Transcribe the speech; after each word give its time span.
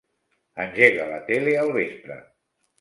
Engega 0.63 1.05
la 1.13 1.21
tele 1.29 1.55
al 1.67 1.73
vespre. 1.79 2.21